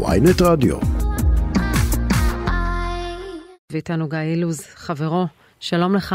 [0.00, 0.76] ויינט רדיו.
[3.72, 5.26] ואיתנו גיא אילוז, חברו,
[5.60, 6.14] שלום לך.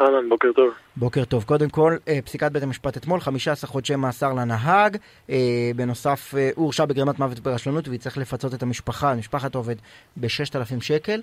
[0.00, 0.70] אהלן, בוקר טוב.
[0.96, 1.44] בוקר טוב.
[1.44, 4.96] קודם כל, אה, פסיקת בית המשפט אתמול, 15 חודשי מאסר לנהג.
[5.30, 5.36] אה,
[5.76, 9.76] בנוסף, אה, הוא הורשע בגרימת מוות ברשלנות ויצטרך לפצות את המשפחה, משפחת עובד,
[10.16, 11.20] ב-6,000 שקל.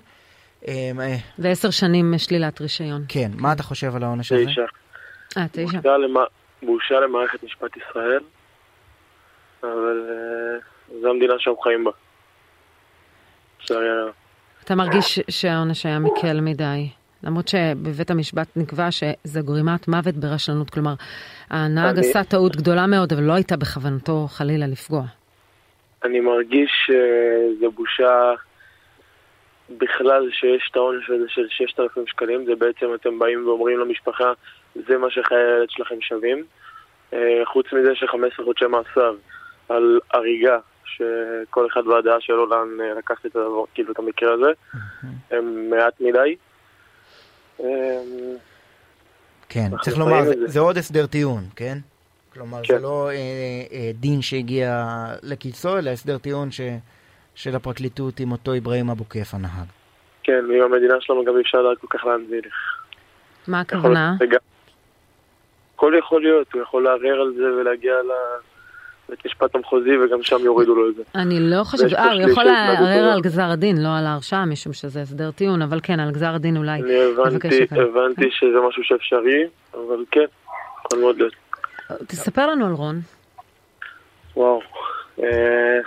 [1.38, 3.04] ועשר שנים שלילת רישיון.
[3.08, 4.44] כן, מה אתה חושב על העונש הזה?
[4.46, 4.62] תשע.
[5.36, 5.78] אה, תשע.
[6.62, 8.20] בושה למערכת משפט ישראל,
[9.62, 10.10] אבל
[11.00, 11.90] זו המדינה שאנחנו חיים בה.
[14.64, 16.88] אתה מרגיש שהעונש היה מקל מדי?
[17.22, 20.94] למרות שבבית המשפט נקבע שזה גרימת מוות ברשלנות, כלומר,
[21.50, 22.08] הנהג אני...
[22.08, 25.02] עשה טעות גדולה מאוד, אבל לא הייתה בכוונתו חלילה לפגוע.
[26.04, 28.32] אני מרגיש שזה בושה
[29.70, 34.32] בכלל שיש את העונש הזה של 6,000 שקלים, זה בעצם אתם באים ואומרים למשפחה,
[34.74, 36.44] זה מה שחיי הילד שלכם שווים.
[37.12, 39.14] אה, חוץ מזה ש-15 חודשי מאסר
[39.68, 40.58] על הריגה,
[40.96, 43.36] שכל אחד והדעה שלו לאן אה, לקחת את,
[43.74, 44.50] כאילו, את המקרה הזה,
[45.30, 46.36] הם מעט מדי.
[47.60, 47.66] אמ,
[49.48, 51.78] כן, צריך לומר, זה, זה עוד הסדר טיעון, כן?
[52.32, 52.74] כלומר, כן.
[52.74, 53.14] זה לא אה,
[53.72, 54.84] אה, דין שהגיע
[55.22, 56.60] לקיצו, אלא הסדר טיעון ש,
[57.34, 59.68] של הפרקליטות עם אותו אברהים אבו כיף הנהג.
[60.22, 62.54] כן, ועם המדינה שלנו גם אי אפשר לדעת כל כך לאן זה ילך.
[63.48, 64.16] מה הכוונה?
[65.74, 68.12] הכל יכול להיות, הוא יכול לערער על זה ולהגיע ל...
[69.08, 71.02] בית משפט המחוזי וגם שם יורידו לו את זה.
[71.14, 75.00] אני לא חושבת, אה, הוא יכול לערער על גזר הדין, לא על ההרשעה, משום שזה
[75.02, 76.82] הסדר טיעון, אבל כן, על גזר הדין אולי.
[76.82, 80.24] אני הבנתי, הבנתי שזה משהו שאפשרי, אבל כן,
[80.86, 81.34] יכול מאוד להיות.
[82.06, 83.00] תספר לנו על רון.
[84.36, 84.60] וואו,
[85.22, 85.78] אה,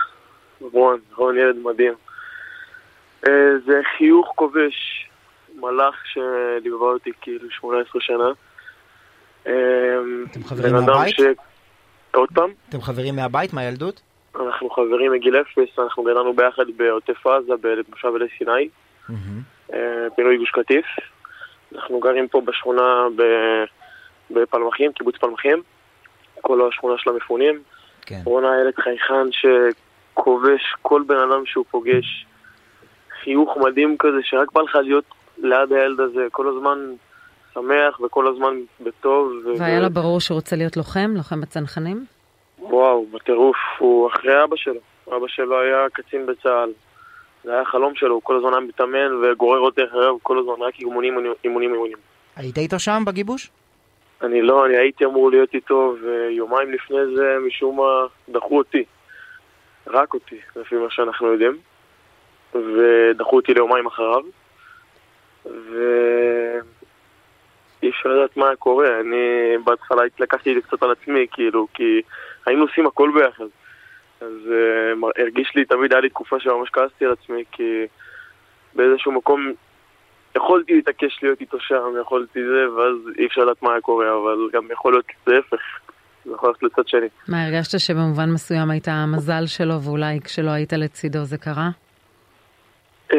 [0.72, 1.94] רון, רון ילד מדהים.
[3.28, 5.08] אה, זה חיוך כובש,
[5.54, 8.30] מלאך שליווה אותי כאילו 18 שנה.
[9.46, 9.52] אה,
[10.30, 11.16] אתם חברים מהבית?
[12.14, 12.50] עוד פעם?
[12.68, 14.00] אתם חברים מהבית, מהילדות?
[14.36, 18.68] אנחנו חברים מגיל אפס, אנחנו גדלנו ביחד בעוטף עזה, במושב אלי סיני,
[19.72, 20.86] אה, פינוי גוש קטיף.
[21.74, 23.06] אנחנו גרים פה בשכונה
[24.30, 25.62] בפלמחים, קיבוץ פלמחים,
[26.40, 27.62] כל השכונה של המפונים.
[28.02, 28.20] כן.
[28.24, 32.26] רונה ילד חייכן שכובש כל בן אדם שהוא פוגש.
[33.22, 35.04] חיוך מדהים כזה, שרק בא לך להיות
[35.38, 36.78] ליד הילד הזה כל הזמן
[37.54, 39.32] שמח וכל הזמן בטוב.
[39.58, 41.14] והיה לו ברור שהוא רוצה להיות לוחם?
[41.16, 42.04] לוחם בצנחנים?
[42.58, 43.56] וואו, בטירוף.
[43.78, 44.80] הוא אחרי אבא שלו.
[45.16, 46.72] אבא שלו היה קצין בצה"ל.
[47.44, 50.74] זה היה חלום שלו, הוא כל הזמן היה מתאמן וגורר אותי אחריו כל הזמן, רק
[50.80, 51.98] אימונים, אימונים, אימונים.
[52.36, 53.50] היית איתו שם בגיבוש?
[54.22, 58.84] אני לא, אני הייתי אמור להיות איתו, ויומיים לפני זה משום מה דחו אותי.
[59.86, 61.58] רק אותי, לפי מה שאנחנו יודעים.
[62.54, 64.22] ודחו אותי ליומיים אחריו.
[65.46, 65.76] ו...
[67.82, 69.00] אי אפשר לדעת מה קורה.
[69.00, 72.02] אני בהתחלה התלקחתי את זה קצת על עצמי, כאילו, כי
[72.46, 73.44] היינו עושים הכל ביחד.
[74.20, 77.86] אז uh, הרגיש לי, תמיד היה לי תקופה שממש כעסתי על עצמי, כי
[78.74, 79.52] באיזשהו מקום
[80.36, 84.48] יכולתי להתעקש להיות איתו שם, יכולתי זה, ואז אי אפשר לדעת מה היה קורה, אבל
[84.52, 85.60] גם יכול להיות להפך.
[86.24, 87.06] זה יכול להיות לצד שני.
[87.28, 91.68] מה, הרגשת שבמובן מסוים היית המזל שלו, ואולי כשלא היית לצידו זה קרה?
[93.12, 93.18] אה,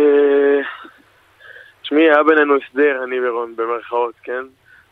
[1.94, 4.44] תשמעי, היה בינינו הסדר, אני ורון, במרכאות, כן?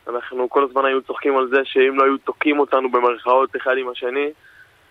[0.09, 3.89] אנחנו כל הזמן היינו צוחקים על זה שאם לא היו תוקעים אותנו במרכאות אחד עם
[3.89, 4.29] השני,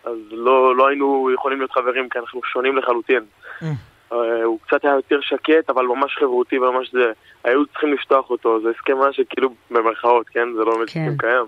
[0.04, 3.22] אז לא, לא היינו יכולים להיות חברים, כי אנחנו שונים לחלוטין.
[3.60, 3.65] Mm.
[4.10, 7.12] Uh, הוא קצת היה יותר שקט, אבל ממש חברותי וממש זה.
[7.44, 10.48] היו צריכים לפתוח אותו, זה הסכם מה שכאילו במרכאות, כן?
[10.56, 11.00] זה לא באמת כן.
[11.00, 11.44] הסכם קיים.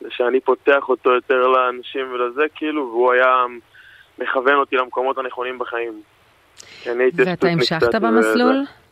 [0.00, 3.44] זה שאני פותח אותו יותר לאנשים ולזה, כאילו, והוא היה
[4.18, 6.02] מכוון אותי למקומות הנכונים בחיים.
[6.86, 8.60] ואתה המשכת במסלול?
[8.60, 8.82] וזה.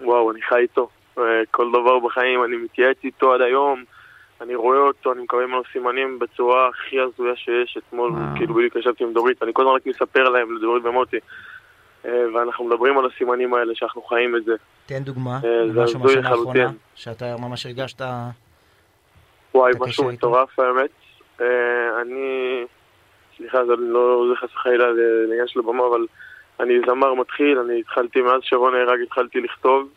[0.00, 0.88] וואו, אני חי איתו.
[1.18, 3.84] אה, כל דבר בחיים, אני מתייעץ איתו עד היום,
[4.40, 7.78] אני רואה אותו, אני מקבל ממנו סימנים בצורה הכי הזויה שיש.
[7.78, 8.36] אתמול, וואו.
[8.36, 11.16] כאילו בדיוק ישבתי עם דורית, אני כל הזמן רק מספר להם, לדורית ומוטי.
[12.04, 14.52] אה, ואנחנו מדברים על הסימנים האלה, שאנחנו חיים את זה.
[14.86, 18.02] תן דוגמה, אה, משהו מהשנה האחרונה, שאתה ממש הרגשת...
[19.54, 20.90] וואי, משהו מטורף האמת.
[22.02, 22.64] אני,
[23.36, 24.86] סליחה, זה לא חס וחלילה
[25.28, 26.06] לעניין של הבמה, אבל
[26.60, 29.88] אני זמר מתחיל, אני התחלתי, מאז שרון נהרג התחלתי לכתוב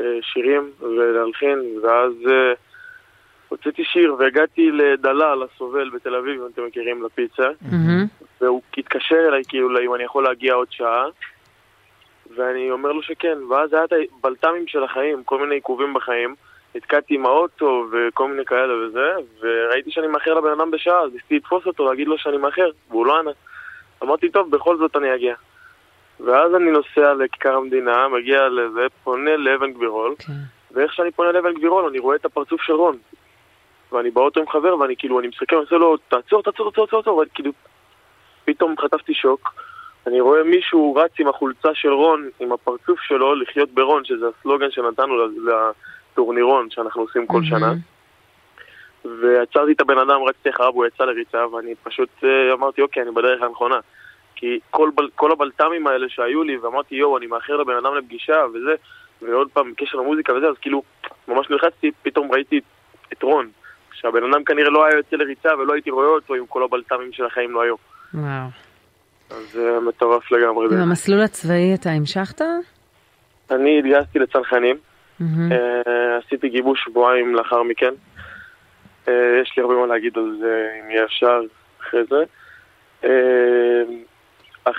[0.00, 2.52] אה, שירים ולהלחין, ואז אה,
[3.48, 8.24] הוצאתי שיר והגעתי לדלל, הסובל בתל אביב, אם אתם מכירים, לפיצה, mm-hmm.
[8.40, 11.04] והוא התקשר אליי כאילו אם אני יכול להגיע עוד שעה,
[12.36, 16.34] ואני אומר לו שכן, ואז היה את הבלת"מים של החיים, כל מיני עיכובים בחיים,
[16.74, 21.36] נתקעתי עם האוטו וכל מיני כאלה וזה, וראיתי שאני מאחר לבן אדם בשעה, אז ניסיתי
[21.36, 23.30] לתפוס אותו, להגיד לו שאני מאחר, והוא לא ענה.
[24.02, 25.34] אמרתי, טוב, בכל זאת אני אגיע.
[26.20, 30.26] ואז אני נוסע לכיכר המדינה, מגיע לזה, פונה לאבן גבירול, okay.
[30.26, 30.32] כן.
[30.70, 32.96] ואיך שאני פונה לאבן גבירול אני רואה את הפרצוף של רון.
[33.92, 37.16] ואני באוטו עם חבר, ואני כאילו, אני מסתכל, אני עושה לו, תעצור, תעצור, תעצור, תעצור,
[37.16, 37.52] ואני כאילו,
[38.44, 39.54] פתאום חטפתי שוק,
[40.06, 44.70] אני רואה מישהו רץ עם החולצה של רון, עם הפרצוף שלו, לחיות ברון, שזה הסלוגן
[44.70, 45.14] שנתנו
[46.12, 47.48] לטורנירון שאנחנו עושים כל mm-hmm.
[47.48, 47.72] שנה.
[49.04, 53.10] ועצרתי את הבן אדם, רצתי אחריו, הוא יצא לריצה, ואני פשוט אה, אמרתי, אוקיי, אני
[53.10, 53.78] בדרך הנכונה.
[54.40, 58.74] כי כל, כל הבלת"מים האלה שהיו לי, ואמרתי, יואו, אני מאחר לבן אדם לפגישה וזה,
[59.22, 60.82] ועוד פעם, בקשר למוזיקה וזה, אז כאילו,
[61.28, 62.60] ממש נלחצתי, פתאום ראיתי
[63.12, 63.50] את רון.
[63.92, 67.24] שהבן אדם כנראה לא היה יוצא לריצה ולא הייתי רואה אותו עם כל הבלת"מים של
[67.24, 67.74] החיים לא היו.
[68.14, 68.48] וואו.
[69.30, 70.66] אז זה מטורף לגמרי.
[70.66, 72.40] עם המסלול הצבאי אתה המשכת?
[73.50, 74.76] אני התגייסתי לצנחנים.
[76.18, 77.92] עשיתי גיבוש שבועיים לאחר מכן.
[79.08, 81.40] אה, יש לי הרבה מה להגיד על זה, אם יהיה אפשר,
[81.80, 82.24] אחרי זה.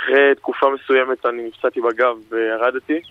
[0.10, 3.02] אחרי תקופה מסוימת אני נפצעתי בגב וירדתי.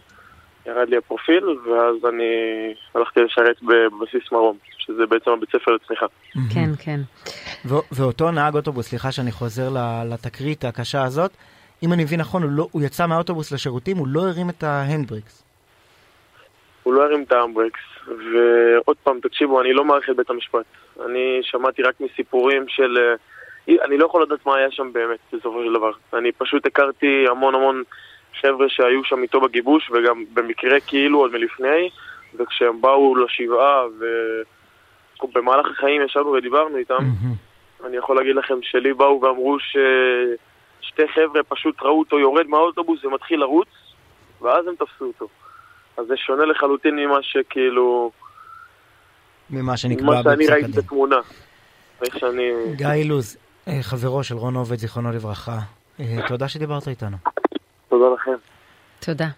[0.66, 2.24] ירד לי הפרופיל, ואז אני
[2.94, 6.06] הלכתי לשרת בבסיס מרום, שזה בעצם הבית ספר לצמיחה.
[6.54, 7.00] כן, כן.
[7.92, 9.68] ואותו נהג אוטובוס, סליחה שאני חוזר
[10.10, 11.30] לתקרית הקשה הזאת,
[11.82, 15.42] אם אני מבין נכון, הוא, לא, הוא יצא מהאוטובוס לשירותים, הוא לא הרים את ההנדבריקס.
[16.82, 20.64] הוא לא הרים את ההנדבריקס, ועוד פעם, תקשיבו, אני לא מערכת בית המשפט.
[21.06, 22.98] אני שמעתי רק מסיפורים של...
[22.98, 23.14] אה,
[23.68, 25.90] אני לא יכול לדעת מה היה שם באמת, בסופו של דבר.
[26.14, 27.82] אני פשוט הכרתי המון המון
[28.40, 31.90] חבר'ה שהיו שם איתו בגיבוש, וגם במקרה כאילו עוד מלפני,
[32.34, 33.84] וכשהם באו לשבעה,
[35.22, 37.86] ובמהלך החיים ישבנו ודיברנו איתם, mm-hmm.
[37.86, 43.40] אני יכול להגיד לכם שלי באו ואמרו ששתי חבר'ה פשוט ראו אותו יורד מהאוטובוס ומתחיל
[43.40, 43.68] לרוץ,
[44.42, 45.28] ואז הם תפסו אותו.
[45.96, 48.10] אז זה שונה לחלוטין ממה שכאילו...
[49.50, 50.36] ממה שנקבע בפסק הדין.
[50.36, 51.16] ממה שאני ראיתי את התמונה.
[52.06, 52.52] איך שאני...
[52.76, 53.47] גיא אילוז, אה,
[53.80, 55.58] חברו של רון עובד, זיכרונו לברכה,
[56.00, 57.16] אה, תודה שדיברת איתנו.
[57.88, 58.30] תודה לכם.
[59.00, 59.28] תודה.